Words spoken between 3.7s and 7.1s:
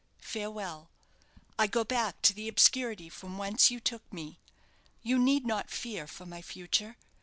took me. You need not fear for my future.